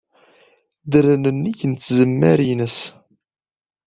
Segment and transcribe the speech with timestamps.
[0.83, 2.91] Ddren nnig tzemmar-nsen.